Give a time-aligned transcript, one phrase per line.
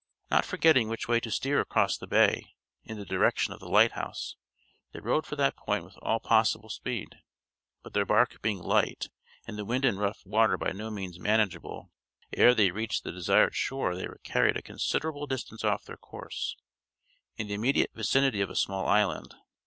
[0.31, 4.35] Not forgetting which way to steer across the bay, in the direction of the lighthouse,
[4.91, 7.17] they rowed for that point with all possible speed,
[7.83, 9.09] but their bark being light,
[9.45, 11.91] and the wind and rough water by no means manageable,
[12.35, 16.55] ere they reached the desired shore they were carried a considerable distance off their course,
[17.35, 19.35] in the immediate vicinity of a small island.